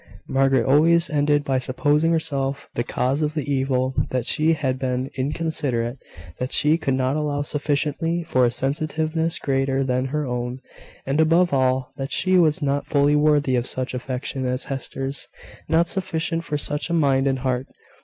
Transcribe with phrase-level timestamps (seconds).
[0.27, 5.11] Margaret always ended by supposing herself the cause of the evil; that she had been
[5.15, 5.99] inconsiderate;
[6.39, 10.59] that she could not allow sufficiently for a sensitiveness greater than her own;
[11.05, 15.27] and above all, that she was not fully worthy of such affection as Hester's
[15.69, 17.67] not sufficient for such a mind and heart.